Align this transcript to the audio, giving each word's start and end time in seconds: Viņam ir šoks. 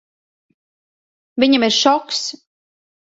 Viņam 1.43 1.67
ir 1.69 1.77
šoks. 1.81 2.27